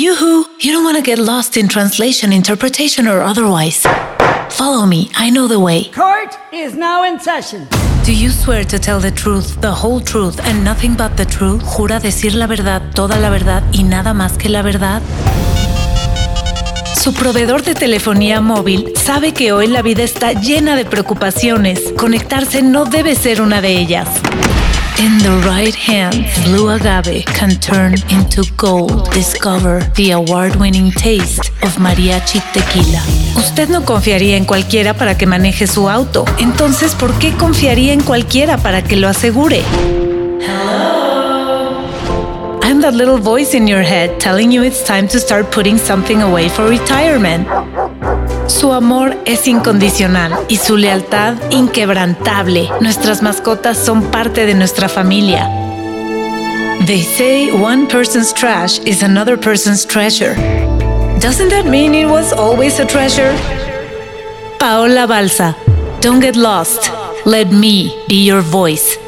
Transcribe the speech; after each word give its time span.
Yoo-hoo! 0.00 0.46
You 0.60 0.72
don't 0.72 0.82
want 0.82 0.96
to 0.96 1.02
get 1.02 1.18
lost 1.18 1.58
in 1.58 1.68
translation, 1.68 2.32
interpretation, 2.32 3.06
or 3.06 3.20
otherwise. 3.20 3.82
Follow 4.48 4.86
me, 4.86 5.10
I 5.14 5.28
know 5.28 5.46
the 5.46 5.60
way. 5.60 5.90
Court 5.92 6.38
is 6.54 6.74
now 6.74 7.04
in 7.04 7.20
session. 7.20 7.68
Do 8.02 8.14
you 8.14 8.30
swear 8.30 8.64
to 8.64 8.78
tell 8.78 8.98
the 8.98 9.10
truth, 9.10 9.60
the 9.60 9.70
whole 9.70 10.00
truth, 10.00 10.40
and 10.40 10.64
nothing 10.64 10.94
but 10.94 11.18
the 11.18 11.26
truth? 11.26 11.62
¿Jura 11.62 12.00
decir 12.00 12.34
la 12.34 12.46
verdad, 12.46 12.80
toda 12.94 13.18
la 13.18 13.28
verdad 13.28 13.62
y 13.72 13.82
nada 13.82 14.14
más 14.14 14.38
que 14.38 14.48
la 14.48 14.62
verdad? 14.62 15.02
Su 16.96 17.12
proveedor 17.12 17.62
de 17.62 17.74
telefonía 17.74 18.40
móvil 18.40 18.94
sabe 18.96 19.34
que 19.34 19.52
hoy 19.52 19.66
la 19.66 19.82
vida 19.82 20.02
está 20.02 20.32
llena 20.32 20.76
de 20.76 20.86
preocupaciones. 20.86 21.92
Conectarse 21.98 22.62
no 22.62 22.86
debe 22.86 23.14
ser 23.16 23.42
una 23.42 23.60
de 23.60 23.78
ellas. 23.78 24.08
In 25.00 25.16
the 25.20 25.42
right 25.46 25.74
hand, 25.74 26.26
blue 26.44 26.68
agave 26.68 27.24
can 27.24 27.58
turn 27.58 27.94
into 28.10 28.44
gold. 28.58 29.10
Discover 29.14 29.80
the 29.96 30.10
award-winning 30.10 30.90
taste 30.90 31.48
of 31.62 31.78
mariachi 31.78 32.38
tequila. 32.52 33.00
Usted 33.34 33.70
no 33.70 33.86
confiaría 33.86 34.36
en 34.36 34.44
cualquiera 34.44 34.92
para 34.92 35.16
que 35.16 35.24
maneje 35.24 35.66
su 35.66 35.88
auto. 35.88 36.26
Entonces, 36.38 36.94
¿por 36.94 37.14
qué 37.18 37.32
confiaría 37.32 37.94
en 37.94 38.02
cualquiera 38.02 38.58
para 38.58 38.84
que 38.84 38.96
lo 38.96 39.08
asegure? 39.08 39.62
I'm 42.62 42.82
that 42.82 42.92
little 42.92 43.16
voice 43.16 43.56
in 43.56 43.66
your 43.66 43.82
head 43.82 44.20
telling 44.20 44.52
you 44.52 44.62
it's 44.62 44.84
time 44.84 45.08
to 45.08 45.18
start 45.18 45.50
putting 45.50 45.78
something 45.78 46.20
away 46.20 46.50
for 46.50 46.68
retirement. 46.68 47.48
Su 48.50 48.72
amor 48.72 49.16
es 49.26 49.46
incondicional 49.46 50.36
y 50.48 50.56
su 50.56 50.76
lealtad 50.76 51.34
inquebrantable. 51.50 52.68
Nuestras 52.80 53.22
mascotas 53.22 53.78
son 53.78 54.10
parte 54.10 54.44
de 54.44 54.54
nuestra 54.54 54.88
familia. 54.88 55.48
They 56.84 57.00
say 57.00 57.52
one 57.52 57.86
person's 57.86 58.34
trash 58.34 58.80
is 58.84 59.04
another 59.04 59.38
person's 59.38 59.86
treasure. 59.86 60.34
Doesn't 61.20 61.50
that 61.50 61.64
mean 61.64 61.94
it 61.94 62.06
was 62.06 62.32
always 62.32 62.80
a 62.80 62.84
treasure? 62.84 63.32
Paola 64.58 65.06
Balsa, 65.06 65.54
don't 66.00 66.20
get 66.20 66.34
lost. 66.34 66.90
Let 67.24 67.52
me 67.52 67.94
be 68.08 68.26
your 68.26 68.42
voice. 68.42 68.98